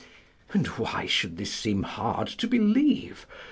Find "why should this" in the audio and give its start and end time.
0.65-1.53